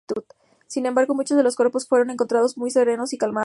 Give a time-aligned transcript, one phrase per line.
[0.67, 3.39] Sin embargo, muchos de los cuerpos fueron encontrados muy serenos y calmados.